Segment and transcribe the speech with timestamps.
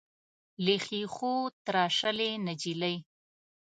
[0.63, 1.33] له ښیښو
[1.65, 2.95] تراشلې نجلۍ.